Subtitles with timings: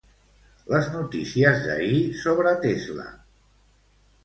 [0.71, 3.09] Les notícies d'ahir sobre Tesla.